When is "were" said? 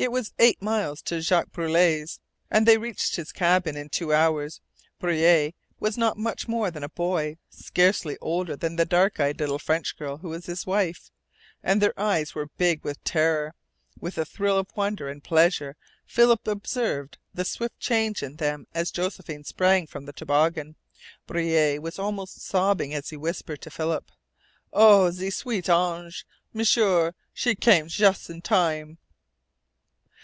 12.32-12.46